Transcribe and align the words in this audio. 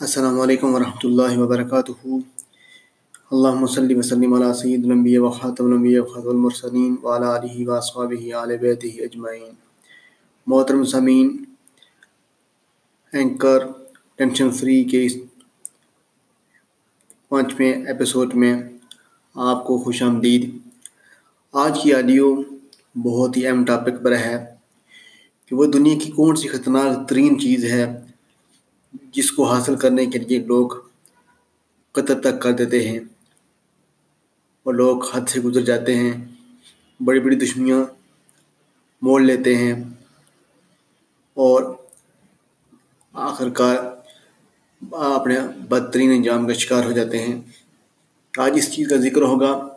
السلام 0.00 0.40
علیکم 0.40 0.74
ورحمۃ 0.74 1.04
اللہ 1.04 1.38
وبرکاتہ۔ 1.38 1.92
اللہم 3.30 3.66
صلی 3.66 3.94
وسلم 3.94 4.32
علی 4.34 4.52
سید 4.54 4.84
الانبیاء 4.84 5.22
و 5.22 5.30
خاتم 5.30 5.64
الانبیاء 5.64 6.02
و 6.02 6.04
خاتم 6.04 6.28
المرسلین 6.28 6.96
وعلی 7.02 7.26
آلہ 7.26 7.68
و 7.68 7.72
اصحابہ 7.72 8.32
آل 8.32 8.56
بیتہ 8.56 8.86
اجمعین۔ 8.86 9.54
محترم 10.46 10.84
سمین 10.84 11.44
اینکر 13.12 13.58
ٹینشن 14.16 14.50
فری 14.50 14.84
کے 14.84 15.06
اس 15.06 15.16
پانچویں 17.28 17.72
ایپیسوڈ 17.72 18.34
میں 18.34 18.62
آپ 19.34 19.66
کو 19.66 19.78
خوش 19.78 20.02
آمدید۔ 20.02 20.58
آج 21.52 21.82
کی 21.82 21.94
آڈیو 21.94 22.34
بہت 22.94 23.36
ہی 23.36 23.46
اہم 23.46 23.64
ٹاپک 23.64 24.02
پر 24.02 24.16
ہے 24.16 24.36
کہ 25.46 25.56
وہ 25.56 25.66
دنیا 25.66 25.98
کی 25.98 26.10
کون 26.10 26.36
سی 26.36 26.48
خطرناک 26.48 27.08
ترین 27.08 27.40
چیز 27.40 27.64
ہے 27.64 28.07
جس 28.92 29.30
کو 29.30 29.44
حاصل 29.44 29.76
کرنے 29.76 30.06
کے 30.06 30.18
لیے 30.18 30.38
لوگ 30.38 30.68
قطر 31.92 32.20
تک 32.20 32.42
کر 32.42 32.52
دیتے 32.52 32.88
ہیں 32.88 32.98
اور 34.62 34.74
لوگ 34.74 35.10
حد 35.10 35.20
سے 35.28 35.40
گزر 35.40 35.60
جاتے 35.60 35.96
ہیں، 35.96 36.24
بڑی 37.00 37.20
بڑی 37.20 37.36
دشمنیاں 37.36 37.84
موڑ 39.02 39.20
لیتے 39.22 39.56
ہیں 39.56 39.72
اور 41.34 41.74
آخر 43.12 43.48
کار 43.48 43.76
اپنے 44.92 45.40
بدترین 45.68 46.10
انجام 46.10 46.46
کا 46.46 46.52
شکار 46.52 46.84
ہو 46.84 46.92
جاتے 46.92 47.22
ہیں۔ 47.22 47.40
آج 48.38 48.52
اس 48.54 48.72
چیز 48.72 48.88
کا 48.88 48.96
ذکر 48.96 49.22
ہوگا۔ 49.22 49.68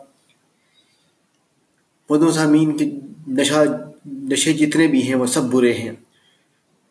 مدم 2.10 2.30
سامین 2.30 2.76
کے 2.76 2.90
نشہ، 3.28 3.64
نشے 4.06 4.52
جتنے 4.52 4.86
بھی 4.86 5.02
ہیں 5.02 5.14
وہ 5.14 5.26
سب 5.26 5.42
برے 5.42 5.72
ہیں۔ 5.72 5.92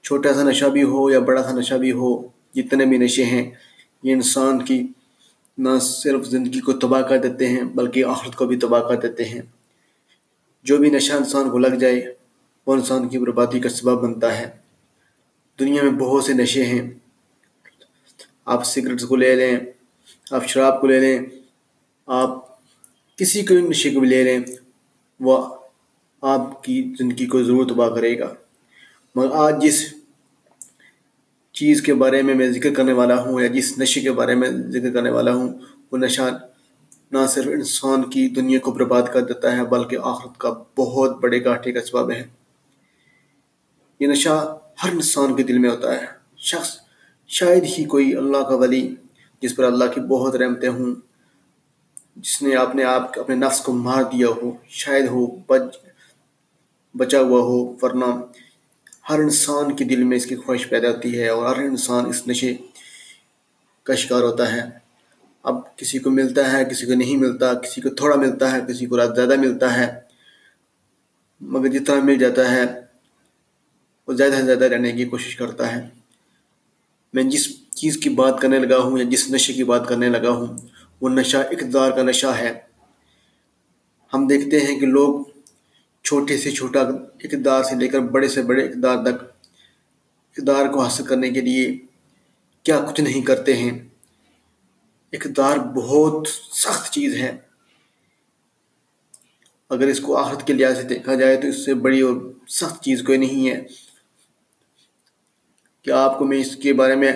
چھوٹا 0.03 0.33
سا 0.33 0.43
نشہ 0.43 0.65
بھی 0.65 0.83
ہو 0.83 1.09
یا 1.09 1.19
بڑا 1.19 1.43
سا 1.43 1.51
نشہ 1.51 1.73
بھی 1.73 1.91
ہو، 1.91 2.27
جتنے 2.55 2.85
بھی 2.85 2.97
نشے 2.97 3.23
ہیں، 3.23 3.51
یہ 4.03 4.13
انسان 4.13 4.65
کی 4.65 4.87
نہ 5.57 5.69
صرف 5.81 6.25
زندگی 6.25 6.59
کو 6.59 6.73
تباہ 6.73 7.01
کر 7.01 7.17
دیتے 7.17 7.47
ہیں، 7.47 7.63
بلکہ 7.63 8.03
آخرت 8.05 8.35
کو 8.35 8.45
بھی 8.45 8.57
تباہ 8.57 8.81
کر 8.81 8.95
دیتے 8.95 9.25
ہیں۔ 9.25 9.41
جو 10.63 10.77
بھی 10.77 10.89
نشہ 10.89 11.13
انسان 11.13 11.49
کو 11.49 11.57
لگ 11.57 11.75
جائے، 11.75 12.13
وہ 12.67 12.73
انسان 12.73 13.09
کی 13.09 13.19
بربادی 13.19 13.59
کا 13.59 13.69
سبب 13.69 14.03
بنتا 14.03 14.37
ہے۔ 14.37 14.49
دنیا 15.59 15.83
میں 15.83 15.91
بہت 15.91 16.23
سے 16.23 16.33
نشے 16.33 16.65
ہیں۔ 16.65 16.91
آپ 18.45 18.63
سگریٹس 18.63 19.05
کو 19.05 19.15
لے 19.15 19.35
لیں، 19.35 19.57
آپ 20.31 20.47
شراب 20.47 20.81
کو 20.81 20.87
لے 20.87 20.99
لیں، 20.99 21.19
آپ 22.07 22.59
کسی 23.17 23.45
کو 23.45 23.53
نشے 23.53 23.89
کو 23.89 23.99
بھی 23.99 24.09
لے 24.09 24.23
لیں، 24.23 24.39
وہ 25.19 25.55
آپ 26.21 26.63
کی 26.63 26.93
زندگی 26.99 27.25
کو 27.25 27.43
ضرور 27.43 27.65
تباہ 27.65 27.89
کرے 27.89 28.19
گا۔ 28.19 28.33
مگر 29.15 29.27
آج 29.31 29.61
جس 29.61 29.93
چیز 31.51 31.81
کے 31.81 31.93
بارے 31.93 32.21
میں 32.21 32.33
میں 32.33 32.51
ذکر 32.51 32.73
کرنے 32.73 32.93
والا 32.93 33.21
ہوں 33.21 33.41
یا 33.41 33.47
جس 33.47 33.77
نشے 33.77 34.01
کے 34.01 34.11
بارے 34.11 34.35
میں 34.35 34.49
ذکر 34.49 34.91
کرنے 34.91 35.09
والا 35.09 35.33
ہوں، 35.33 35.53
وہ 35.91 35.97
نشہ 35.97 36.47
نہ 37.11 37.17
صرف 37.29 37.47
انسان 37.47 38.09
کی 38.09 38.29
دنیا 38.29 38.59
کو 38.59 38.71
برباد 38.71 39.01
کر 39.13 39.21
دیتا 39.21 39.57
ہے، 39.57 39.65
بلکہ 39.65 39.97
آخرت 40.01 40.37
کا 40.37 40.63
بہت 40.77 41.21
بڑے 41.21 41.45
گاٹھے 41.45 41.71
کا 41.71 41.81
سبب 41.81 42.11
ہے۔ 42.11 42.23
یہ 43.99 44.07
نشہ 44.07 44.57
ہر 44.83 44.89
انسان 44.91 45.35
کے 45.35 45.43
دل 45.43 45.57
میں 45.57 45.69
ہوتا 45.69 46.01
ہے۔ 46.01 46.05
شخص 46.37 46.77
شاید 47.27 47.63
ہی 47.63 47.83
کوئی 47.83 48.15
اللہ 48.15 48.37
کا 48.37 48.55
ولی، 48.55 48.95
جس 49.41 49.55
پر 49.55 49.63
اللہ 49.63 49.85
کی 49.85 50.01
بہت 50.01 50.35
رحمتیں 50.35 50.69
ہوں، 50.69 50.95
جس 52.15 52.41
نے 52.41 52.55
اپنے 52.55 52.83
آپ 52.83 53.19
اپنے 53.19 53.35
نفس 53.35 53.61
کو 53.61 53.73
مار 53.73 54.03
دیا 54.03 54.27
ہو، 54.27 54.51
شاید 54.69 55.07
ہو، 55.07 55.27
بچ، 55.27 55.61
بچا 56.97 57.19
ہوا 57.19 57.39
ہو، 57.41 57.75
ورنہ 57.81 58.05
ہر 59.11 59.19
انسان 59.19 59.75
کے 59.75 59.83
دل 59.83 60.03
میں 60.03 60.17
اس 60.17 60.25
کی 60.25 60.35
خواہش 60.35 60.69
پیدا 60.69 60.89
ہوتی 60.89 61.19
ہے 61.19 61.27
اور 61.27 61.55
ہر 61.55 61.63
انسان 61.63 62.05
اس 62.05 62.27
نشے 62.27 62.53
کا 63.83 63.95
شکار 63.95 64.21
ہوتا 64.21 64.51
ہے۔ 64.51 64.61
اب 65.43 65.77
کسی 65.77 65.99
کو 65.99 66.09
ملتا 66.09 66.51
ہے، 66.51 66.65
کسی 66.65 66.85
کو 66.85 66.93
نہیں 66.93 67.17
ملتا، 67.17 67.53
کسی 67.53 67.81
کو 67.81 67.89
تھوڑا 67.89 68.15
ملتا 68.15 68.51
ہے، 68.51 68.59
کسی 68.67 68.85
کو 68.85 68.97
رات 68.97 69.15
زیادہ 69.15 69.35
ملتا 69.35 69.77
ہے، 69.77 69.99
مگر 71.41 71.67
جتنا 71.67 71.95
مل 71.95 72.15
جاتا 72.15 72.51
ہے، 72.51 72.63
وہ 74.07 74.13
زیادہ 74.13 74.31
سے 74.31 74.43
زیادہ 74.43 74.65
رہنے 74.65 74.91
کی 74.91 75.05
کوشش 75.05 75.35
کرتا 75.35 75.75
ہے۔ 75.75 75.87
میں 77.13 77.23
جس 77.23 77.69
چیز 77.69 77.97
کی 77.97 78.09
بات 78.09 78.39
کرنے 78.39 78.59
لگا 78.59 78.77
ہوں 78.77 78.97
یا 78.97 79.05
جس 79.09 79.31
نشے 79.31 79.53
کی 79.53 79.63
بات 79.63 79.87
کرنے 79.87 80.09
لگا 80.09 80.29
ہوں، 80.29 80.57
وہ 81.01 81.09
نشہ 81.09 81.37
اقتدار 81.37 81.91
کا 81.91 82.03
نشہ 82.03 82.27
ہے۔ 82.27 82.59
ہم 84.13 84.27
دیکھتے 84.27 84.59
ہیں 84.59 84.79
کہ 84.79 84.85
لوگ 84.85 85.30
چھوٹے 86.03 86.37
سے 86.37 86.51
چھوٹا 86.51 86.79
اقتدار 86.79 87.63
سے 87.63 87.75
لے 87.75 87.87
کر 87.87 87.99
بڑے 87.99 88.27
سے 88.27 88.41
بڑے 88.43 88.65
اقتدار 88.65 89.03
تک، 89.03 89.23
اقتدار 90.31 90.65
کو 90.65 90.81
حاصل 90.81 91.03
کرنے 91.05 91.29
کے 91.29 91.41
لیے 91.41 91.79
کیا 92.63 92.81
کچھ 92.81 93.01
نہیں 93.01 93.21
کرتے 93.21 93.57
ہیں؟ 93.57 93.79
اقتدار 95.13 95.57
بہت 95.57 96.27
سخت 96.53 96.91
چیز 96.91 97.15
ہے۔ 97.15 97.37
اگر 99.69 99.87
اس 99.87 99.99
کو 99.99 100.17
آخرت 100.17 100.47
کے 100.47 100.53
لحاظ 100.53 100.77
سے 100.77 100.83
دیکھا 100.83 101.15
جائے 101.15 101.37
تو 101.37 101.47
اس 101.47 101.65
سے 101.65 101.73
بڑی 101.73 102.01
اور 102.01 102.15
سخت 102.47 102.83
چیز 102.83 103.03
کوئی 103.03 103.17
نہیں 103.17 103.49
ہے۔ 103.49 103.67
کہ 105.81 105.91
آپ 105.91 106.19
کو 106.19 106.25
میں 106.25 106.37
اس 106.37 106.55
کے 106.55 106.73
بارے 106.73 106.95
میں 106.95 107.13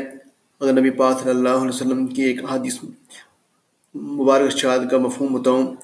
اگر 0.59 0.79
نبی 0.79 0.90
پاک 0.90 1.22
صلی 1.22 1.29
اللہ 1.29 1.50
علیہ 1.50 1.69
وسلم 1.69 2.07
کی 2.07 2.22
ایک 2.22 2.44
حادث 2.44 2.84
مبارک 3.96 4.52
شاد 4.52 4.79
کا 4.91 4.97
مفہوم 4.97 5.41
بتاؤں 5.41 5.75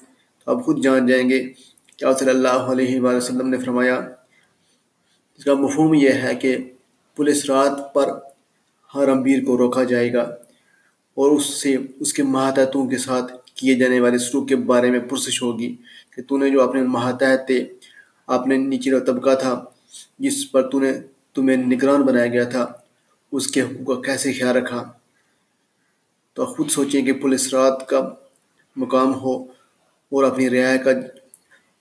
تو 0.44 0.50
آپ 0.50 0.64
خود 0.64 0.84
جان 0.84 1.06
جائیں 1.06 1.30
گے۔ 1.30 1.52
کہ 2.02 2.06
آپ 2.06 2.18
صلی 2.18 2.30
اللہ 2.30 2.70
علیہ 2.70 3.00
وآلہ 3.00 3.16
وسلم 3.16 3.48
نے 3.48 3.58
فرمایا، 3.64 3.96
اس 5.38 5.44
کا 5.44 5.54
مفہوم 5.54 5.92
یہ 5.94 6.22
ہے 6.22 6.34
کہ 6.34 6.56
پولیس 7.16 7.44
رات 7.50 7.78
پر 7.94 8.10
ہر 8.94 9.08
امبیر 9.08 9.44
کو 9.46 9.56
روکا 9.58 9.84
جائے 9.90 10.12
گا 10.12 10.22
اور 11.16 11.36
اس 11.36 11.46
سے 11.60 11.76
اس 12.00 12.12
کے 12.12 12.22
ماتحتوں 12.22 12.86
کے 12.90 12.98
ساتھ 12.98 13.32
کیے 13.54 13.74
جانے 13.80 14.00
والے 14.00 14.18
سلوک 14.18 14.48
کے 14.48 14.56
بارے 14.72 14.90
میں 14.90 15.00
پرسش 15.10 15.40
ہوگی 15.42 15.74
کہ 16.16 16.22
تو 16.28 16.36
نے 16.38 16.50
جو 16.50 16.62
اپنے 16.62 16.82
ماتحت 16.96 17.46
تھے 17.46 17.62
اپنے 18.28 18.56
نیچے 18.56 19.00
طبقہ 19.06 19.34
تھا، 19.40 19.54
جس 20.18 20.50
پر 20.52 20.68
تو 20.70 20.80
نے 20.80 20.92
تمہیں 21.34 21.56
نگران 21.56 22.02
بنایا 22.02 22.26
گیا 22.34 22.44
تھا، 22.50 22.66
اس 23.32 23.46
کے 23.46 23.60
حقوق 23.62 23.86
کا 23.86 24.00
کیسے 24.02 24.32
خیال 24.32 24.56
رکھا؟ 24.56 24.82
تو 26.36 26.46
خود 26.54 26.70
سوچیں 26.70 27.02
کہ 27.02 27.12
پولیس 27.22 27.52
رات 27.54 27.88
کا 27.88 28.06
مقام 28.76 29.14
ہو 29.22 29.42
اور 30.12 30.24
اپنی 30.24 30.50
رعایا 30.50 30.76
کا 30.84 30.90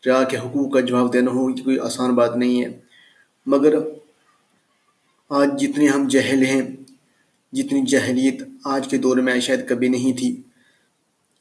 رعا 0.06 0.24
کے 0.24 0.38
حقوق 0.38 0.74
کا 0.74 0.80
جواب 0.80 1.14
دینا 1.14 1.32
ہو، 1.32 1.50
یہ 1.50 1.64
کوئی 1.64 1.80
آسان 1.80 2.16
بات 2.16 2.36
نہیں 2.36 2.62
ہے۔ 2.62 2.80
مگر 3.46 3.74
آج 5.30 5.62
جتنے 5.62 5.88
ہم 5.88 6.08
جہل 6.08 6.46
ہیں، 6.46 6.62
جتنی 7.54 7.86
جہلیت 7.86 8.44
آج 8.64 8.88
کے 8.88 8.98
دور 8.98 9.18
میں 9.18 9.40
شاید 9.40 9.68
کبھی 9.68 9.88
نہیں 9.88 10.18
تھی۔ 10.18 10.42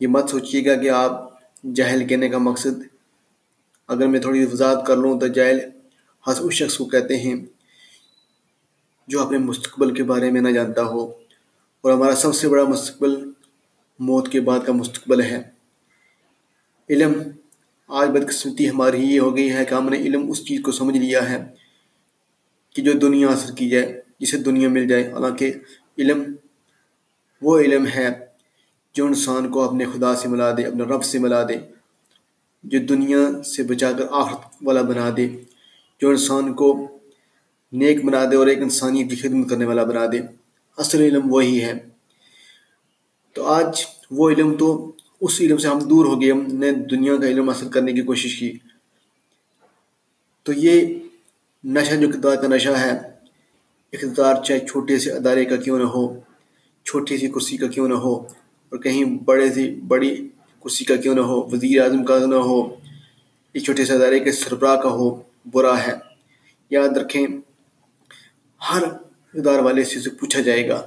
یہ 0.00 0.06
مت 0.06 0.30
سوچیے 0.30 0.64
گا 0.64 0.82
کہ 0.82 0.90
آپ 0.90 1.34
جہل 1.74 2.06
کہنے 2.06 2.28
کا 2.28 2.38
مقصد، 2.38 2.82
اگر 3.88 4.06
میں 4.06 4.20
تھوڑی 4.20 4.44
وضاحت 4.44 4.86
کر 4.86 4.96
لوں 4.96 5.20
تو 5.20 5.26
جہل 5.26 5.58
ہر 6.26 6.40
اس 6.40 6.52
شخص 6.52 6.76
کو 6.76 6.84
کہتے 6.84 7.16
ہیں 7.16 7.34
جو 9.08 9.22
اپنے 9.22 9.38
مستقبل 9.38 9.94
کے 9.94 10.02
بارے 10.02 10.30
میں 10.30 10.40
نہ 10.40 10.48
جانتا 10.48 10.84
ہو۔ 10.84 11.06
اور 11.80 11.92
ہمارا 11.92 12.16
سب 12.16 12.34
سے 12.34 12.48
بڑا 12.48 12.64
مستقبل 12.64 13.30
موت 13.98 14.28
کے 14.28 14.40
بعد 14.40 14.60
کا 14.66 14.72
مستقبل 14.72 15.22
ہے۔ 15.22 15.42
علم 16.90 17.12
آج 17.90 18.08
بدقسمتی 18.08 18.70
ہماری 18.70 19.02
یہ 19.02 19.20
ہو 19.20 19.36
گئی 19.36 19.52
ہے 19.52 19.64
کہ 19.64 19.74
ہم 19.74 19.88
نے 19.88 19.96
علم 19.96 20.30
اس 20.30 20.44
چیز 20.44 20.60
کو 20.62 20.72
سمجھ 20.72 20.98
لیا 20.98 21.30
ہے 21.30 21.44
کہ 22.74 22.82
جو 22.82 22.92
دنیا 22.92 23.28
حاصل 23.28 23.54
کی 23.54 23.68
جائے، 23.68 24.00
جسے 24.18 24.36
دنیا 24.36 24.68
مل 24.68 24.88
جائے۔ 24.88 25.12
حالانکہ 25.12 25.52
علم 25.98 26.22
وہ 27.42 27.58
علم 27.58 27.86
ہے 27.86 28.08
جو 28.94 29.06
انسان 29.06 29.50
کو 29.50 29.62
اپنے 29.62 29.84
خدا 29.84 30.14
سے 30.14 30.28
ملا 30.28 30.52
دے، 30.56 30.62
اپنے 30.62 30.84
رب 30.84 31.04
سے 31.04 31.18
ملا 31.18 31.42
دے، 31.42 31.56
جو 32.62 32.78
دنیا 32.78 33.42
سے 33.42 33.62
بچا 33.62 33.92
کر 33.92 34.04
آخرت 34.10 34.54
والا 34.62 34.82
بنا 34.82 35.10
دے، 35.16 35.28
جو 36.00 36.08
انسان 36.08 36.54
کو 36.54 36.98
نیک 37.72 38.04
بنا 38.04 38.24
دے 38.30 38.36
اور 38.36 38.46
ایک 38.46 38.58
انسانیت 38.58 39.10
کی 39.10 39.16
خدمت 39.16 39.50
کرنے 39.50 39.64
والا 39.64 39.84
بنا 39.84 40.06
دے۔ 40.12 40.20
اصل 40.76 41.00
علم 41.00 41.32
وہی 41.32 41.64
ہے۔ 41.64 41.72
تو 43.34 43.46
آج 43.46 43.82
وہ 44.10 44.30
علم 44.30 44.54
تو 44.54 44.92
اس 45.20 45.40
علم 45.40 45.58
سے 45.58 45.68
ہم 45.68 45.78
دور 45.78 46.04
ہو 46.04 46.20
گئے، 46.20 46.30
ہم 46.30 46.42
نے 46.58 46.70
دنیا 46.90 47.16
کا 47.16 47.26
علم 47.26 47.48
حاصل 47.48 47.68
کرنے 47.68 47.92
کی 47.92 48.02
کوشش 48.02 48.38
کی۔ 48.38 48.52
تو 50.46 50.52
یہ 50.52 50.94
نشہ 51.64 51.94
جو 51.94 52.08
اقتدار 52.08 52.36
کا 52.36 52.48
نشہ 52.48 52.76
ہے، 52.80 52.90
اقتدار 53.92 54.42
چاہے 54.42 54.60
چھوٹے 54.60 54.98
سے 54.98 55.12
ادارے 55.12 55.44
کا 55.44 55.56
کیوں 55.56 55.78
نہ 55.78 55.84
ہو، 55.84 56.04
چھوٹی 56.86 57.18
سی 57.18 57.28
کرسی 57.28 57.56
کا 57.56 57.66
کیوں 57.66 57.88
نہ 57.88 57.94
ہو، 57.94 58.14
اور 58.72 58.78
کہیں 58.78 59.04
بڑے 59.04 59.50
سی 59.52 59.70
بڑی 59.88 60.10
کرسی 60.62 60.84
کا 60.84 60.96
کیوں 60.96 61.14
نہ 61.14 61.20
ہو، 61.20 61.40
وزیر 61.42 61.82
اعظم 61.82 62.04
کا 62.04 62.18
نہ 62.26 62.40
ہو 62.48 62.58
اس 63.54 63.64
چھوٹے 63.64 63.84
سے 63.84 63.92
ادارے 63.92 64.18
کے 64.20 64.32
سربراہ 64.32 64.76
کا 64.76 64.88
ہو، 64.88 65.10
برا 65.52 65.74
ہے۔ 65.86 65.92
یاد 66.70 66.96
رکھیں، 66.96 67.26
ہر 68.60 68.82
اقتدار 68.82 69.58
والے 69.58 69.84
سے 69.84 70.10
پوچھا 70.10 70.40
جائے 70.40 70.68
گا، 70.68 70.80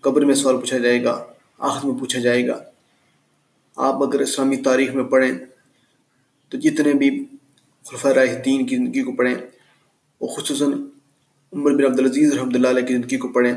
قبر 0.00 0.24
میں 0.24 0.34
سوال 0.34 0.56
پوچھا 0.56 0.78
جائے 0.78 1.02
گا، 1.04 1.14
آخر 1.58 1.86
میں 1.88 1.98
پوچھا 2.00 2.20
جائے 2.20 2.46
گا۔ 2.48 2.58
آپ 3.86 4.02
اگر 4.02 4.20
اسلامی 4.20 4.56
تاریخ 4.62 4.94
میں 4.94 5.04
پڑھیں 5.04 5.32
تو 6.52 6.58
جتنے 6.58 6.92
بھی 6.94 7.10
خلفۂ 7.84 8.12
راشدین 8.12 8.66
کی 8.66 8.76
زندگی 8.76 9.02
کو 9.02 9.12
پڑھیں 9.12 9.34
اور 9.34 10.28
خصوصاً 10.28 10.72
عمر 11.52 11.74
بن 11.74 11.84
عبدالعزیز 11.84 12.32
رحمۃ 12.34 12.54
اللہ 12.54 12.68
علیہ 12.68 12.86
کی 12.86 12.94
زندگی 12.94 13.16
کو 13.16 13.28
پڑھیں، 13.28 13.54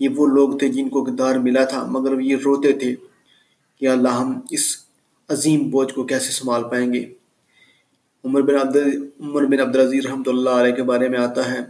یہ 0.00 0.08
وہ 0.16 0.26
لوگ 0.26 0.58
تھے 0.58 0.68
جن 0.68 0.88
کو 0.88 1.02
اقتدار 1.02 1.34
ملا 1.36 1.64
تھا، 1.64 1.84
مگر 1.90 2.20
یہ 2.20 2.36
روتے 2.44 2.72
تھے 2.72 2.94
کہ 3.80 3.88
اللہ 3.88 4.08
ہم 4.08 4.38
اس 4.50 4.64
عظیم 5.28 5.68
بوجھ 5.70 5.92
کو 5.94 6.04
کیسے 6.04 6.32
سنبھال 6.32 6.62
پائیں 6.70 6.92
گے۔ 6.92 7.04
عمر 8.24 8.42
بن 8.42 8.54
عبد 8.54 8.76
عمر 9.20 9.46
بن 9.46 9.60
عبدالعزیز 9.60 10.06
رحمۃ 10.06 10.26
اللہ 10.26 10.50
علیہ 10.50 10.74
کے 10.74 10.82
بارے 10.82 11.08
میں 11.08 11.18
آتا 11.18 11.50
ہے 11.50 11.60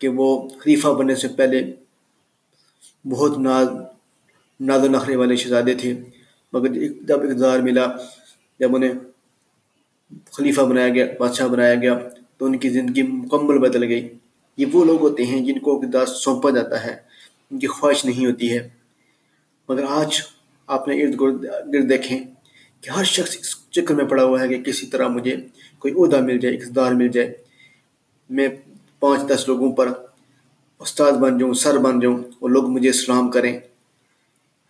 کہ 0.00 0.08
وہ 0.08 0.48
خلیفہ 0.60 0.88
بننے 0.88 1.14
سے 1.14 1.28
پہلے 1.28 1.62
بہت 3.04 3.38
ناز 3.38 3.68
ناز 4.60 4.84
و 4.84 4.88
نخرے 4.88 5.16
والے 5.16 5.36
شہزادے 5.36 5.74
تھے۔ 5.74 5.94
مگر 6.52 6.68
جب 7.00 7.20
اقتدار 7.20 7.58
ملا، 7.58 7.86
جب 8.60 8.76
انہیں 8.76 8.92
خلیفہ 10.32 10.60
بنایا 10.60 10.88
گیا، 10.88 11.06
بادشاہ 11.18 11.48
بنایا 11.48 11.74
گیا، 11.74 11.98
تو 12.36 12.46
ان 12.46 12.58
کی 12.58 12.68
زندگی 12.68 13.02
مکمل 13.02 13.58
بدل 13.58 13.84
گئی۔ 13.84 14.08
یہ 14.56 14.66
وہ 14.72 14.84
لوگ 14.84 15.00
ہوتے 15.00 15.26
ہیں 15.26 15.40
جن 15.40 15.58
کو 15.58 15.76
اقتدار 15.76 16.06
سونپا 16.06 16.50
جاتا 16.50 16.84
ہے، 16.84 16.96
ان 17.50 17.58
کی 17.58 17.66
خواہش 17.66 18.04
نہیں 18.04 18.26
ہوتی 18.26 18.58
ہے۔ 18.58 18.68
مگر 19.68 19.84
آج 19.88 20.20
آپ 20.66 20.88
نے 20.88 21.02
ارد 21.02 21.20
گرد 21.20 21.44
گرد 21.74 21.90
دیکھیں 21.90 22.24
کہ 22.80 22.90
ہر 22.90 23.04
شخص 23.04 23.36
اس 23.40 23.70
چکر 23.70 23.94
میں 23.94 24.04
پڑا 24.04 24.24
ہوا 24.24 24.40
ہے 24.40 24.48
کہ 24.48 24.62
کسی 24.62 24.86
طرح 24.86 25.08
مجھے 25.08 25.36
کوئی 25.78 25.94
عہدہ 25.94 26.20
مل 26.20 26.38
جائے، 26.38 26.54
اقتدار 26.54 26.92
مل 26.92 27.08
جائے۔ 27.08 27.34
میں 28.30 28.48
پانچ، 29.00 29.30
دس 29.30 29.44
لوگوں 29.48 29.72
پر 29.72 29.88
استاد 30.78 31.12
بن 31.12 31.38
جاؤں، 31.38 31.54
سر 31.54 31.78
بن 31.78 32.00
جاؤں 32.00 32.18
اور 32.38 32.50
لوگ 32.50 32.70
مجھے 32.70 32.92
سلام 32.92 33.30
کریں۔ 33.30 33.60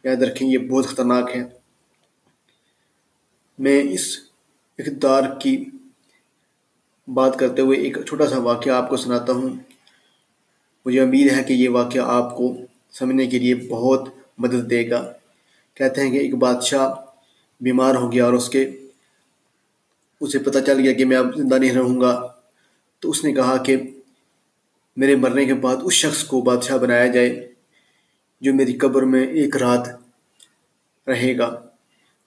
یاد 0.04 0.22
رکھیں، 0.22 0.48
یہ 0.48 0.58
بہت 0.58 0.86
خطرناک 0.86 1.36
ہے۔ 1.36 1.57
میں 3.58 3.82
اس 3.82 4.18
اقتدار 4.78 5.22
کی 5.40 5.64
بات 7.08 7.38
کرتے 7.38 7.62
ہوئے 7.62 7.78
ایک 7.78 7.98
چھوٹا 8.06 8.26
سا 8.26 8.38
واقعہ 8.38 8.72
آپ 8.72 8.90
کو 8.90 8.96
سناتا 8.96 9.32
ہوں۔ 9.32 9.48
مجھے 10.86 11.00
امید 11.00 11.32
ہے 11.32 11.42
کہ 11.42 11.52
یہ 11.52 11.68
واقعہ 11.68 12.02
آپ 12.02 12.36
کو 12.36 12.56
سمجھنے 12.92 13.26
کے 13.26 13.38
لیے 13.38 13.54
بہت 13.54 14.08
مدد 14.38 14.70
دے 14.70 14.90
گا۔ 14.90 15.12
کہتے 15.74 16.00
ہیں 16.00 16.10
کہ 16.10 16.16
ایک 16.16 16.34
بادشاہ 16.34 16.94
بیمار 17.60 17.94
ہو 17.94 18.12
گیا 18.12 18.24
اور 18.24 18.32
اس 18.32 18.48
کے 18.48 18.70
اسے 20.20 20.38
پتہ 20.38 20.58
چل 20.66 20.80
گیا 20.80 20.92
کہ 20.92 21.04
میں 21.04 21.16
اب 21.16 21.36
زندہ 21.36 21.54
نہیں 21.54 21.74
رہوں 21.74 22.00
گا۔ 22.00 22.32
تو 23.00 23.10
اس 23.10 23.24
نے 23.24 23.32
کہا 23.32 23.56
کہ 23.56 23.76
میرے 24.96 25.16
مرنے 25.16 25.44
کے 25.44 25.54
بعد 25.54 25.76
اس 25.82 25.92
شخص 25.92 26.24
کو 26.24 26.40
بادشاہ 26.40 26.78
بنایا 26.78 27.06
جائے 27.06 27.52
جو 28.40 28.54
میری 28.54 28.78
قبر 28.78 29.02
میں 29.02 29.26
ایک 29.26 29.56
رات 29.56 29.88
رہے 31.08 31.38
گا۔ 31.38 31.67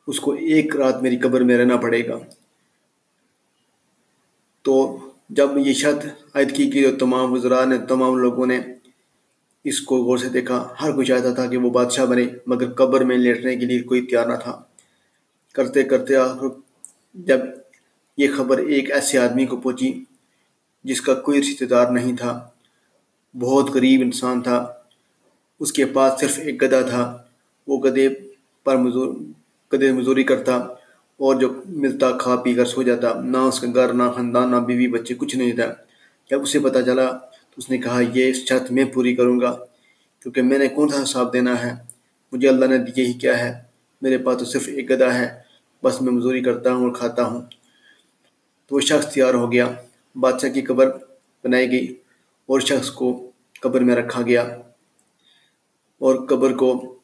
اس 0.07 0.19
کو 0.19 0.31
ایک 0.31 0.75
رات 0.75 1.01
میری 1.01 1.17
قبر 1.17 1.41
میں 1.41 1.57
رہنا 1.57 1.75
پڑے 1.77 2.07
گا۔ 2.07 2.19
تو 4.61 4.97
جب 5.29 5.57
یہ 5.57 5.73
شرط 5.73 6.05
عائد 6.05 6.55
کی 6.55 6.73
گئی 6.73 6.91
تو 6.91 6.97
تمام 6.97 7.33
وزراء 7.33 7.65
نے، 7.65 7.77
تمام 7.77 8.17
لوگوں 8.17 8.45
نے 8.45 8.59
اس 9.63 9.81
کو 9.81 10.03
غور 10.03 10.17
سے 10.17 10.29
دیکھا۔ 10.29 10.73
ہر 10.81 10.91
کوئی 10.91 11.07
چاہتا 11.07 11.33
تھا 11.33 11.45
کہ 11.45 11.57
وہ 11.57 11.69
بادشاہ 11.69 12.05
بنے، 12.05 12.25
مگر 12.47 12.73
قبر 12.73 13.01
میں 13.01 13.17
لیٹنے 13.17 13.55
کے 13.55 13.65
لیے 13.65 13.79
کوئی 13.79 14.05
تیار 14.05 14.25
نہ 14.25 14.35
تھا۔ 14.43 14.61
کرتے 15.53 15.83
کرتے 15.83 16.15
آخر 16.15 16.47
جب 17.13 17.39
یہ 18.17 18.27
خبر 18.37 18.57
ایک 18.57 18.91
ایسے 18.91 19.17
آدمی 19.17 19.45
کو 19.45 19.57
پہنچی 19.57 20.03
جس 20.83 21.01
کا 21.01 21.13
کوئی 21.13 21.41
رشتے 21.41 21.65
دار 21.65 21.91
نہیں 21.91 22.15
تھا، 22.15 22.49
بہت 23.39 23.69
غریب 23.69 24.01
انسان 24.01 24.41
تھا، 24.41 24.73
اس 25.59 25.73
کے 25.73 25.85
پاس 25.85 26.19
صرف 26.19 26.39
ایک 26.39 26.63
گدھا 26.63 26.81
تھا۔ 26.81 27.23
وہ 27.67 27.77
گدھے 27.77 28.09
پر 28.63 28.77
مزور 28.77 29.13
گدھے 29.73 29.91
مزوری 29.91 30.23
کرتا 30.23 30.55
اور 31.21 31.35
جو 31.35 31.49
ملتا 31.65 32.11
کھا 32.17 32.35
پی 32.35 32.53
کر 32.53 32.65
سو 32.65 32.81
جاتا، 32.83 33.21
نہ 33.21 33.37
اس 33.37 33.59
کا 33.59 33.67
گھر، 33.75 33.93
نہ 33.93 34.03
خاندان، 34.15 34.51
نہ 34.51 34.55
بیوی 34.55 34.87
بچے، 34.87 35.13
کچھ 35.13 35.35
نہیں 35.35 35.51
تھا 35.51 35.73
جب 36.29 36.41
اسے 36.41 36.59
پتہ 36.59 36.79
چلا 36.85 37.11
تو 37.51 37.55
اس 37.57 37.69
نے 37.69 37.77
کہا، 37.77 38.01
یہ 38.13 38.33
شرط 38.33 38.71
میں 38.71 38.85
پوری 38.85 39.15
کروں 39.15 39.39
گا، 39.39 39.57
کیونکہ 40.19 40.41
میں 40.41 40.57
نے 40.57 40.67
کون 40.67 40.89
سا 40.89 41.03
حساب 41.03 41.33
دینا 41.33 41.63
ہے؟ 41.63 41.75
مجھے 42.31 42.49
اللہ 42.49 42.65
نے 42.65 42.77
یہی 42.97 43.13
کیا 43.13 43.39
ہے۔ 43.39 43.61
میرے 44.01 44.17
پاس 44.17 44.39
تو 44.39 44.45
صرف 44.45 44.67
ایک 44.67 44.89
گدا 44.91 45.13
ہے، 45.13 45.41
بس 45.83 46.01
میں 46.01 46.13
مزوری 46.13 46.41
کرتا 46.43 46.73
ہوں 46.73 46.83
اور 46.83 46.91
کھاتا 46.91 47.25
ہوں 47.25 47.41
تو 48.67 48.75
وہ 48.75 48.79
شخص 48.79 49.13
تیار 49.13 49.33
ہو 49.33 49.51
گیا۔ 49.51 49.67
بادشاہ 50.15 50.49
کی 50.49 50.61
قبر 50.61 50.87
بنائی 51.43 51.71
گئی 51.71 51.95
اور 52.45 52.59
شخص 52.59 52.89
کو 52.91 53.31
قبر 53.59 53.81
میں 53.81 53.95
رکھا 53.95 54.21
گیا 54.21 54.41
اور 56.01 56.27
قبر 56.27 56.53
کو 56.53 56.95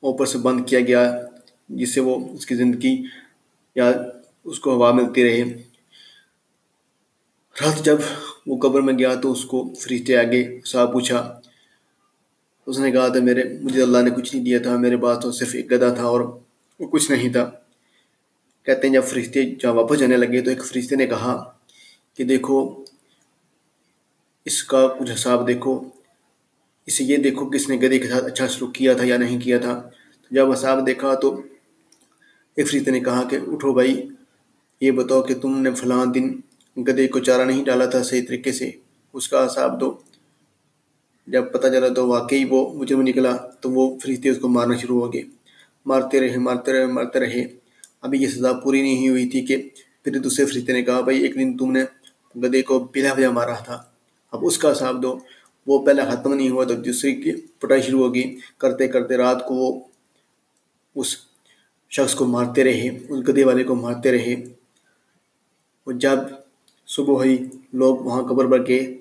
اوپر 0.00 0.26
سے 0.26 0.38
بند 0.38 0.66
کیا 0.66 0.80
گیا۔ 0.80 1.02
جس 1.76 1.94
سے 1.94 2.00
وہ 2.00 2.14
اس 2.32 2.46
کی 2.46 2.54
زندگی 2.54 3.02
یا 3.74 3.92
اس 4.44 4.58
کو 4.60 4.74
ہوا 4.74 4.92
ملتی 4.92 5.24
رہے۔ 5.24 5.42
رات 7.60 7.84
جب 7.84 7.98
وہ 8.46 8.56
قبر 8.58 8.80
میں 8.80 8.94
گیا 8.98 9.14
تو 9.14 9.32
اس 9.32 9.44
کو 9.44 9.72
فرشتے 9.80 10.16
آگے 10.16 10.60
صاحب 10.64 10.92
پوچھا، 10.92 11.40
اس 12.66 12.78
نے 12.78 12.90
کہا 12.90 13.08
تھا، 13.08 13.20
میرے، 13.20 13.42
مجھے 13.62 13.82
اللہ 13.82 13.98
نے 13.98 14.10
کچھ 14.10 14.34
نہیں 14.34 14.44
دیا 14.44 14.58
تھا، 14.58 14.76
میرے 14.76 14.96
پاس 14.96 15.18
تو 15.22 15.32
صرف 15.32 15.54
ایک 15.54 15.72
گدا 15.72 15.94
تھا 15.94 16.04
اور 16.04 16.20
وہ 16.80 16.86
کچھ 16.88 17.10
نہیں 17.10 17.32
تھا۔ 17.32 17.50
کہتے 18.62 18.86
ہیں، 18.86 18.94
جب 18.94 19.04
فرشتے 19.04 19.44
جہاں 19.50 19.72
واپس 19.72 19.98
جانے 19.98 20.16
لگے 20.16 20.40
تو 20.40 20.50
ایک 20.50 20.64
فرشتے 20.64 20.96
نے 20.96 21.06
کہا 21.06 21.52
کہ 22.16 22.24
دیکھو، 22.24 22.84
اس 24.44 24.64
کا 24.64 24.86
کچھ 24.98 25.12
حساب 25.12 25.48
دیکھو، 25.48 25.88
اسے 26.86 27.04
یہ 27.04 27.16
دیکھو 27.16 27.50
کہ 27.50 27.56
اس 27.56 27.68
نے 27.68 27.76
گدے 27.76 27.98
کے 27.98 28.08
ساتھ 28.08 28.24
اچھا 28.24 28.48
سلوک 28.48 28.74
کیا 28.74 28.92
تھا 28.92 29.04
یا 29.04 29.16
نہیں 29.16 29.40
کیا 29.40 29.58
تھا۔ 29.58 29.88
جب 30.30 30.52
حساب 30.52 30.86
دیکھا 30.86 31.14
تو 31.14 31.42
ایک 32.56 32.70
فرشتے 32.70 32.90
نے 32.90 33.00
کہا 33.00 33.28
کہ 33.28 33.38
اٹھو 33.46 33.72
بھائی، 33.72 34.08
یہ 34.80 34.90
بتاؤ 34.90 35.22
کہ 35.22 35.34
تم 35.34 35.58
نے 35.58 35.70
فلاں 35.70 36.06
دن 36.06 36.34
گدے 36.76 37.08
کو 37.08 37.18
چارہ 37.18 37.42
نہیں 37.42 37.64
ڈالا 37.64 37.86
تھا 37.86 38.02
صحیح 38.02 38.22
طریقے 38.28 38.52
سے؟ 38.52 38.70
اس 39.12 39.28
کا 39.28 39.46
حساب 39.46 39.80
دو۔ 39.80 39.98
جب 41.26 41.52
پتہ 41.52 41.66
چلا 41.66 41.88
تو 41.88 42.08
واقعی 42.08 42.44
وہ 42.50 42.74
مجرم 42.74 43.02
نکلا، 43.02 43.36
تو 43.36 43.70
وہ 43.70 43.98
فرشتے 43.98 44.28
اس 44.28 44.38
کو 44.38 44.48
مارنا 44.48 44.76
شروع 44.76 45.00
ہو 45.00 45.12
گئے۔ 45.12 45.22
مارتے 45.86 46.20
رہے 46.20 46.36
مارتے 46.36 46.72
رہے 46.72 46.86
مارتے 46.86 47.20
رہے۔ 47.20 47.46
ابھی 48.00 48.22
یہ 48.22 48.26
سزا 48.26 48.52
پوری 48.52 48.82
نہیں 48.82 49.08
ہوئی 49.08 49.28
تھی 49.28 49.46
کہ 49.46 49.68
پھر 50.04 50.18
دوسرے 50.18 50.44
فرشتے 50.46 50.72
نے 50.72 50.82
کہا، 50.82 51.00
بھائی، 51.00 51.22
ایک 51.22 51.34
دن 51.34 51.56
تم 51.56 51.72
نے 51.72 51.84
گدے 52.36 52.62
کو 52.62 52.78
بلا 52.94 53.14
بجا 53.14 53.30
مارا 53.30 53.54
تھا۔ 53.54 53.82
اب 54.32 54.40
اس 54.42 54.58
کا 54.58 54.72
حساب 54.72 55.02
دو۔ 55.02 55.18
وہ 55.66 55.86
پہلے 55.86 56.02
ختم 56.10 56.34
نہیں 56.34 56.48
ہوا 56.48 56.64
تو 56.64 56.74
دوسری 56.74 57.14
کی 57.14 57.32
پٹائی 57.32 57.82
شروع 57.82 58.06
ہوگی۔ 58.06 58.36
کرتے 58.58 58.88
کرتے 58.88 59.16
رات 59.16 59.46
کو 59.46 59.54
وہ 59.54 59.80
اس 60.94 61.16
شخص 61.92 62.14
کو 62.14 62.24
مارتے 62.24 62.64
رہے 62.64 62.88
اس 62.88 63.28
گدے 63.28 63.44
والے 63.44 63.64
کو 63.64 63.74
مارتے 63.74 64.12
رہے۔ 64.12 64.32
اور 65.84 65.92
جب 65.92 66.18
صبح 66.86 67.14
ہوئی، 67.14 67.38
لوگ 67.72 67.96
وہاں 67.96 68.22
قبر 68.22 68.46
پر 68.46 68.66
گئے، 68.66 68.98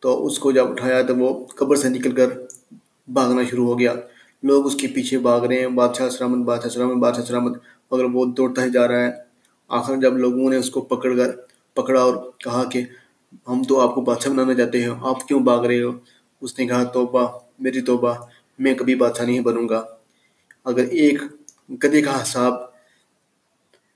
تو 0.00 0.26
اس 0.26 0.38
کو 0.38 0.52
جب 0.52 0.70
اٹھایا، 0.70 1.02
تو 1.02 1.16
وہ 1.16 1.46
قبر 1.46 1.76
سے 1.76 1.88
نکل 1.88 2.14
کر 2.14 2.26
بھاگنا 3.08 3.42
شروع 3.50 3.66
ہو 3.66 3.78
گیا۔ 3.78 3.94
لوگ 4.42 4.66
اس 4.66 4.74
کے 4.74 4.86
پیچھے 4.86 5.18
بھاگ 5.18 5.40
رہے 5.40 5.60
ہیں، 5.60 5.66
بادشاہ 5.66 6.08
سلامت 6.08 6.46
بادشاہ 6.46 6.68
سلامت 6.68 6.96
بادشاہ 6.96 7.24
سلامت، 7.24 7.58
مگر 7.90 8.04
وہ 8.04 8.24
دوڑتا 8.24 8.64
ہی 8.64 8.70
جا 8.70 8.88
رہا 8.88 9.00
ہے۔ 9.00 9.10
آخر 9.68 9.96
جب 9.96 10.18
لوگوں 10.18 10.50
نے 10.50 10.56
اس 10.56 10.70
کو 10.70 10.80
پکڑ 10.80 11.16
کر 11.16 11.30
پکڑا 11.74 12.00
اور 12.00 12.14
کہا 12.38 12.64
کہ 12.64 12.82
ہم 13.48 13.62
تو 13.62 13.80
آپ 13.80 13.94
کو 13.94 14.00
بادشاہ 14.00 14.32
بنانا 14.32 14.54
چاہتے 14.54 14.82
ہیں، 14.82 14.90
آپ 15.00 15.28
کیوں 15.28 15.40
بھاگ 15.40 15.64
رہے 15.64 15.82
ہو؟ 15.82 15.90
اس 16.40 16.58
نے 16.58 16.66
کہا، 16.66 16.84
توبہ، 16.84 17.38
میری 17.58 17.80
توبہ، 17.80 18.14
میں 18.58 18.74
کبھی 18.74 18.94
بادشاہ 18.94 19.26
نہیں 19.26 19.40
بنوں 19.40 19.68
گا۔ 19.68 19.84
اگر 20.64 20.84
ایک 20.84 21.22
گدے 21.70 22.02
کا 22.02 22.22
حساب 22.22 22.52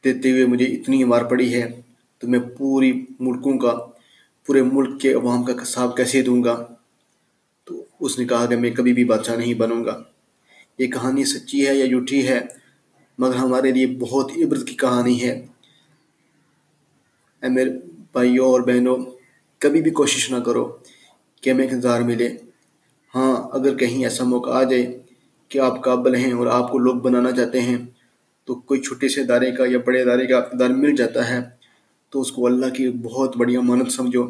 دیتے 0.05 0.31
ہوئے 0.31 0.47
مجھے 0.47 0.65
اتنی 0.65 1.05
مار 1.05 1.23
پڑی 1.23 1.55
ہے 1.55 1.81
تو 2.19 2.29
میں 2.29 2.39
پوری 2.39 3.05
ملکوں 3.21 3.59
کا، 3.59 3.87
پورے 4.47 4.63
ملک 4.63 5.01
کے 5.01 5.13
عوام 5.13 5.43
کا 5.43 5.63
حساب 5.63 5.97
کیسے 5.97 6.23
دوں 6.23 6.45
گا؟ 6.45 6.67
تو 7.65 7.85
اس 8.01 8.19
نے 8.19 8.25
کہا 8.25 8.47
کہ 8.47 8.57
میں 8.57 8.71
کبھی 8.71 8.93
بھی 8.93 9.05
بادشاہ 9.05 9.37
نہیں 9.37 9.55
بنوں 9.55 9.85
گا۔ 9.85 10.03
یہ 10.79 10.87
کہانی 10.87 11.25
سچی 11.25 11.67
ہے 11.67 11.75
یا 11.75 11.87
جھوٹھی 11.87 12.29
ہے؟ 12.29 12.41
مگر 13.19 13.35
ہمارے 13.35 13.71
لیے 13.71 13.87
بہت 13.87 14.31
عبرت 14.45 14.67
کی 14.67 14.75
کہانی 14.75 15.23
ہے۔ 15.23 15.47
اے 17.43 17.49
میرے 17.49 17.71
بھائیوں 18.13 18.47
اور 18.47 18.61
بہنوں، 18.61 18.97
کبھی 19.59 19.83
بھی 19.83 19.91
کوشش 19.91 20.31
نہ 20.31 20.37
کرو 20.37 20.77
کہ 21.41 21.51
ہمیں 21.51 21.67
اقتدار 21.67 22.01
ملے۔ 22.01 22.37
ہاں 23.15 23.49
اگر 23.53 23.77
کہیں 23.77 24.05
ایسا 24.05 24.25
موقع 24.25 24.51
آ 24.51 24.63
جائے 24.63 25.04
کہ 25.55 25.59
آپ 25.59 25.85
قابل 25.85 26.15
ہیں 26.15 26.33
اور 26.33 26.47
آپ 26.47 26.71
کو 26.71 26.79
لوگ 26.79 26.95
بنانا 26.95 27.31
چاہتے 27.33 27.61
ہیں، 27.61 27.79
تو 28.45 28.55
کوئی 28.55 28.81
چھوٹے 28.81 29.09
سے 29.09 29.21
ادارے 29.21 29.51
کا 29.51 29.65
یا 29.67 29.79
بڑے 29.85 30.03
ادارے 30.03 30.27
کا 30.27 30.39
اقتدار 30.39 30.71
مل 30.71 30.95
جاتا 30.97 31.29
ہے، 31.29 31.39
تو 32.11 32.21
اس 32.21 32.33
کو 32.33 32.47
اللہ 32.47 32.67
کی 32.67 32.91
بہت 32.91 33.37
بڑی 33.37 33.57
امانت 33.57 33.93
سمجھو 33.93 34.25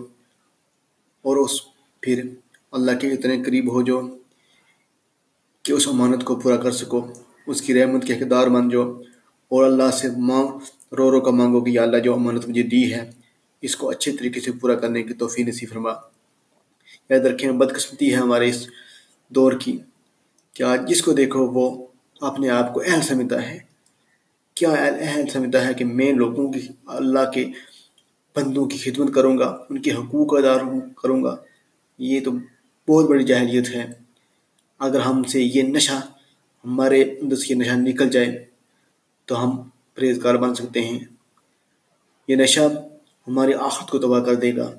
اور 1.24 1.36
اس 1.36 1.50
پھر 2.00 2.22
اللہ 2.72 2.90
کے 3.00 3.10
اتنے 3.10 3.42
قریب 3.42 3.72
ہو 3.72 3.82
جو 3.82 4.18
کہ 5.62 5.72
اس 5.72 5.88
امانت 5.88 6.24
کو 6.24 6.36
پورا 6.36 6.56
کر 6.56 6.70
سکو، 6.70 7.06
اس 7.46 7.62
کی 7.62 7.74
رحمت 7.74 8.04
کے 8.04 8.14
اقدار 8.14 8.46
مان 8.46 8.68
جو 8.68 9.02
اور 9.48 9.64
اللہ 9.64 9.90
سے 9.90 10.08
مانگ، 10.18 10.48
رو 10.94 11.10
رو 11.10 11.20
کا 11.20 11.30
مانگو 11.30 11.64
کہ 11.64 11.70
یا 11.70 11.82
اللہ 11.82 11.98
جو 11.98 12.14
امانت 12.14 12.48
مجھے 12.48 12.62
دی 12.62 12.94
ہے، 12.94 13.10
اس 13.62 13.76
کو 13.76 13.90
اچھے 13.90 14.12
طریقے 14.12 14.40
سے 14.40 14.52
پورا 14.52 14.74
کرنے 14.74 15.02
کی 15.02 15.14
توفیق 15.14 15.48
نصیب 15.48 15.68
فرما۔ 15.68 15.90
یاد 17.10 17.26
رکھیں، 17.26 17.52
بدقسمتی 17.52 18.10
ہے 18.10 18.16
ہمارے 18.16 18.48
اس 18.48 18.66
دور 19.28 19.52
کی۔ 19.52 19.78
کیا 20.54 20.76
جس 20.76 21.02
کو 21.02 21.12
دیکھو 21.12 21.46
وہ 21.46 21.86
اپنے 22.20 22.48
آپ 22.48 22.74
کو 22.74 22.82
اہل 22.86 23.02
سمجھتا 23.02 23.50
ہے؟ 23.50 23.58
کیا 24.54 24.70
اہل 24.70 25.26
سمجھتا 25.32 25.66
ہے 25.66 25.74
کہ 25.74 25.84
میں 25.84 26.12
لوگوں 26.12 26.52
کی 26.52 26.60
اللہ 26.86 27.30
کے 27.34 27.46
بندوں 28.36 28.64
کی 28.66 28.78
خدمت 28.78 29.14
کروں 29.14 29.38
گا، 29.38 29.56
ان 29.70 29.82
کے 29.82 29.92
حقوق 29.92 30.34
ادا 30.34 30.78
کروں 31.02 31.22
گا؟ 31.22 31.36
یہ 31.98 32.20
تو 32.20 32.30
بہت 32.88 33.10
بڑی 33.10 33.24
جاہلیت 33.24 33.68
ہے۔ 33.74 33.92
اگر 34.78 35.00
ہم 35.00 35.22
سے 35.22 35.40
یہ 35.40 35.62
نشہ 35.62 36.06
ہمارے 36.64 37.02
اندر 37.02 37.36
سے 37.36 37.54
یہ 37.54 37.54
نشہ 37.54 37.74
نکل 37.74 38.08
جائے 38.08 38.44
تو 39.24 39.44
ہم 39.44 39.68
پرہیزگار 39.94 40.34
بن 40.34 40.54
سکتے 40.54 40.80
ہیں۔ 40.80 41.00
یہ 42.28 42.36
نشہ 42.36 42.60
ہماری 43.28 43.54
آخرت 43.54 43.90
کو 43.90 43.98
تباہ 43.98 44.20
کر 44.20 44.34
دے 44.34 44.56
گا 44.56 44.74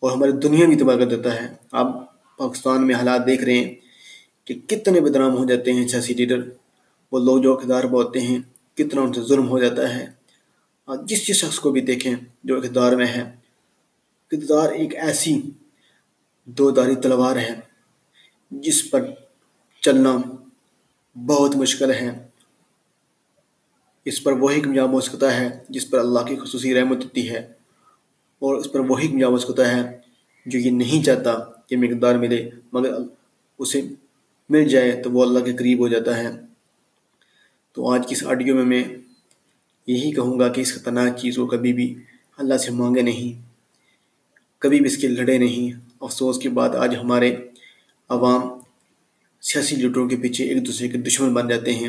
اور 0.00 0.12
ہماری 0.12 0.32
دنیا 0.32 0.66
بھی 0.66 0.76
تباہ 0.76 0.96
کر 0.96 1.04
دیتا 1.04 1.34
ہے۔ 1.34 1.54
آپ 1.72 1.86
پاکستان 2.36 2.86
میں 2.86 2.94
حالات 2.94 3.26
دیکھ 3.26 3.44
رہے 3.44 3.54
ہیں۔ 3.54 3.74
کہ 4.46 4.54
کتنے 4.66 5.00
بدنام 5.00 5.36
ہو 5.36 5.44
جاتے 5.44 5.72
ہیں 5.72 5.86
سیاسی 5.88 6.14
لیڈر؟ 6.14 6.40
وہ 7.12 7.18
لوگ 7.18 7.42
جو 7.42 7.52
اقتدار 7.52 7.84
پہ 7.84 7.88
ہوتے 7.92 8.20
ہیں، 8.20 8.38
کتنا 8.78 9.00
ان 9.00 9.12
سے 9.12 9.22
ظلم 9.28 9.48
ہو 9.48 9.58
جاتا 9.58 9.94
ہے؟ 9.94 10.04
اور 10.88 10.96
جس 11.06 11.26
جس 11.26 11.36
شخص 11.36 11.58
کو 11.58 11.70
بھی 11.70 11.80
دیکھیں 11.80 12.14
جو 12.44 12.56
اقتدار 12.56 12.92
میں 12.92 13.06
ہے، 13.06 13.22
اقتدار 14.32 14.70
ایک 14.72 14.94
ایسی 14.96 15.40
دو 16.48 16.70
داری 16.70 16.94
تلوار 16.94 17.36
ہے 17.36 17.54
جس 18.52 18.90
پر 18.90 19.04
چلنا 19.82 20.16
بہت 21.16 21.56
مشکل 21.56 21.92
ہے۔ 21.92 22.10
اس 24.06 24.22
پر 24.24 24.32
وہی 24.32 24.60
کامیاب 24.60 24.92
ہو 24.92 25.00
سکتا 25.00 25.36
ہے 25.36 25.48
جس 25.68 25.88
پر 25.90 25.98
اللہ 25.98 26.20
کی 26.20 26.36
خصوصی 26.36 26.74
رحمت 26.74 27.04
ہوتی 27.04 27.28
ہے، 27.30 27.38
اور 28.42 28.56
اس 28.56 28.70
پر 28.72 28.80
وہی 28.80 29.08
کامیاب 29.08 29.32
ہو 29.32 29.38
سکتا 29.38 29.70
ہے 29.70 29.82
جو 30.46 30.58
یہ 30.58 30.70
نہیں 30.72 31.02
چاہتا 31.04 31.38
کہ 31.66 31.76
مقدار 31.76 32.14
ملے، 32.14 32.48
مگر 32.72 32.94
اسے 33.58 33.80
مل 34.52 34.68
جائے 34.68 34.90
تو 35.02 35.10
وہ 35.10 35.22
اللہ 35.24 35.38
کے 35.38 35.52
قریب 35.52 35.78
ہو 35.78 35.88
جاتا 35.88 36.18
ہے۔ 36.18 36.28
تو 37.72 37.90
آج 37.90 38.06
کی 38.08 38.14
اس 38.14 38.24
آڈیو 38.24 38.54
میں 38.54 38.64
میں 38.64 38.84
یہی 39.86 40.10
کہوں 40.12 40.38
گا 40.40 40.48
کہ 40.48 40.60
اس 40.60 40.74
خطرناک 40.74 41.18
چیز 41.18 41.36
کو 41.36 41.46
کبھی 41.46 41.72
بھی 41.72 41.94
اللہ 42.36 42.56
سے 42.56 42.70
مانگے 42.70 43.02
نہیں، 43.02 43.30
کبھی 44.58 44.78
بھی 44.78 44.86
اس 44.86 44.96
کے 44.96 45.08
لڑے 45.08 45.38
نہیں۔ 45.38 45.80
افسوس 46.00 46.38
کی 46.38 46.48
بات، 46.48 46.74
آج 46.74 46.96
ہمارے 46.96 47.36
عوام 48.08 48.42
سیاسی 49.42 49.76
لیڈروں 49.76 50.08
کے 50.08 50.16
پیچھے 50.16 50.44
ایک 50.44 50.66
دوسرے 50.66 50.88
کے 50.88 50.98
دشمن 50.98 51.34
بن 51.34 51.48
جاتے 51.48 51.72
ہیں۔ 51.74 51.88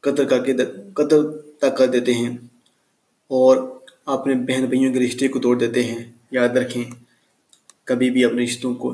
قتل 0.00 0.24
کر 0.28 0.44
کے 0.44 0.52
قتل 0.94 1.20
تک 1.58 1.76
کر 1.78 1.86
دیتے 1.86 2.14
ہیں 2.14 2.30
اور 3.28 3.56
اپنے 4.06 4.34
بہن 4.34 4.64
بھائیوں 4.64 4.92
کے 4.92 5.00
رشتے 5.00 5.28
کو 5.28 5.38
توڑ 5.40 5.58
دیتے 5.58 5.82
ہیں۔ 5.84 6.04
یاد 6.30 6.48
رکھیں، 6.48 6.84
کبھی 7.84 8.10
بھی 8.10 8.24
اپنے 8.24 8.44
رشتوں 8.44 8.74
کو 8.74 8.88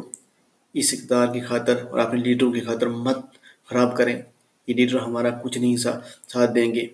اس 0.78 0.94
اقدار 0.94 1.26
کی 1.32 1.40
خاطر 1.40 1.82
اور 1.90 1.98
اپنے 1.98 2.20
لیڈروں 2.20 2.52
کی 2.52 2.60
خاطر 2.60 2.86
مت 2.86 3.18
خراب 3.64 3.96
کریں۔ 3.96 4.22
یہ 4.66 4.74
لیڈر 4.74 4.98
ہمارا 4.98 5.30
کچھ 5.30 5.58
نہیں 5.58 5.76
سا، 5.76 5.90
ساتھ 6.28 6.50
دیں 6.54 6.74
گے۔ 6.74 6.86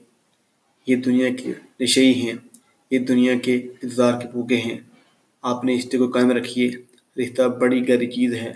یہ 0.87 0.97
دنیا 0.97 1.29
کے 1.29 1.53
نشئی 1.81 2.15
ہیں۔ 2.15 2.33
یہ 2.91 2.99
دنیا 2.99 3.39
کے 3.39 3.55
انتظار 3.55 4.21
کے 4.21 4.29
بھوکے 4.29 4.57
ہیں۔ 4.57 4.81
آپ 5.43 5.65
نے 5.65 5.79
رشتے 5.79 5.99
کو 5.99 6.11
قائم 6.11 6.31
رکھیے۔ 6.31 6.71
رشتہ 7.23 7.43
بڑی 7.43 7.89
گہری 7.89 8.07
چیز 8.07 8.35
ہے۔ 8.35 8.53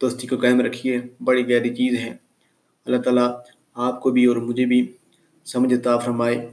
دوستی 0.00 0.26
کو 0.26 0.36
قائم 0.36 0.60
رکھیے۔ 0.60 1.00
بڑی 1.24 1.50
گہری 1.50 1.74
چیز 1.74 1.98
ہے۔ 1.98 2.16
اللہ 2.86 2.96
تعالیٰ 2.96 3.38
آپ 3.74 4.00
کو 4.00 4.10
بھی 4.10 4.24
اور 4.24 4.36
مجھے 4.36 4.66
بھی 4.66 4.92
سمجھ 5.44 5.74
عطا 5.74 5.98
فرمائے۔ 5.98 6.50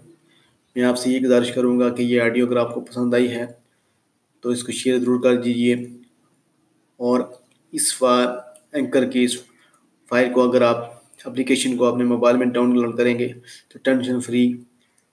میں 0.76 0.84
آپ 0.84 0.98
سے 0.98 1.12
یہ 1.12 1.20
گزارش 1.20 1.52
کروں 1.52 1.80
گا 1.80 1.90
کہ 1.90 2.04
یہ 2.04 2.22
آڈیو 2.22 2.46
اگر 2.46 2.58
آپ 2.58 2.74
کو 2.74 2.82
پسند 2.82 3.14
آئی 3.14 3.30
ہے 3.32 3.46
تو 4.42 4.50
اس 4.50 4.64
کو 4.64 4.72
شیئر 4.72 5.00
ضرور 5.00 5.22
کر 5.22 5.42
دیجیے 5.42 5.76
اور 6.98 7.22
اس 7.72 8.04
اینکر 8.72 9.06
کی 9.06 9.24
اس 9.24 9.38
فائل 10.10 10.34
کو 10.34 10.50
اگر 10.50 10.62
آپ 10.62 10.98
اپلیکیشن 11.24 11.78
کو 11.78 11.86
اپنے 11.86 12.04
موبائل 12.04 12.38
میں 12.38 12.46
ڈاؤن 12.46 12.74
لوڈ 12.74 12.98
کریں 12.98 13.20
گے، 13.20 13.28
تو 13.68 13.80
ٹینشن 13.84 14.22
فری 14.22 14.54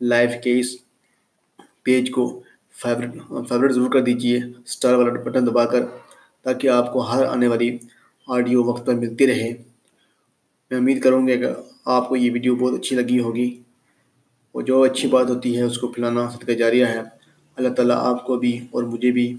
لائف 0.01 0.31
کے 0.45 0.61
اس 0.61 0.67
پیج 1.83 2.11
کو 2.11 2.43
فیوریٹ 2.83 3.11
فیوریٹ 3.49 3.73
ضرور 3.73 3.91
کر 3.91 4.01
دیجیے 4.01 4.39
اسٹار 4.39 4.95
والا 4.95 5.13
بٹن 5.13 5.47
دبا 5.47 5.65
کر 5.65 5.87
تاکہ 6.43 6.69
آپ 6.69 6.93
کو 6.93 7.01
ہر 7.01 7.25
آنے 7.25 7.47
والی 7.47 7.79
آڈیو 8.29 8.65
وقت 8.65 8.87
پر 8.87 8.95
ملتی 8.95 9.27
رہے۔ 9.27 9.53
میں 10.71 10.79
امید 10.79 11.03
کروں 11.03 11.29
گا 11.29 11.37
کہ 11.37 11.47
آپ 11.85 12.09
کو 12.09 12.17
یہ 12.17 12.31
ویڈیو 12.33 12.57
بہت 12.57 12.79
اچھی 12.79 12.97
لگی 12.97 13.21
ہوگی۔ 13.21 13.61
اور 14.53 14.63
جو 14.63 14.83
اچھی 14.83 15.09
بات 15.09 15.31
ہوتی 15.31 15.57
ہے، 15.57 15.63
اس 15.63 15.79
کو 15.79 15.89
پھیلانا 15.89 16.31
صدقہ 16.31 16.53
جاریہ 16.53 16.87
ہے۔ 16.87 17.01
اللہ 17.57 17.69
تعالیٰ 17.69 17.97
آپ 17.97 18.27
کو 18.27 18.39
بھی 18.39 18.67
اور 18.71 18.83
مجھے 18.83 19.11
بھی 19.11 19.37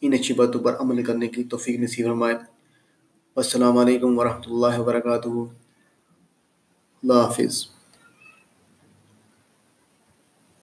ان 0.00 0.12
اچھی 0.12 0.34
باتوں 0.34 0.60
پر 0.60 0.76
عمل 0.80 1.04
کرنے 1.04 1.28
کی 1.28 1.44
توفیق 1.44 1.80
نصیب 1.80 2.06
فرمائے۔ 2.06 2.55
السلام 3.36 3.78
علیکم 3.78 4.18
ورحمۃ 4.18 4.46
اللہ 4.46 4.80
وبرکاتہ۔ 4.80 5.28
اللہ 5.28 7.12
حافظ۔ 7.12 7.75